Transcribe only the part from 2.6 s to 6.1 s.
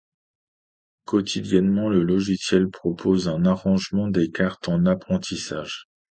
propose un arrangement des cartes en apprentissage.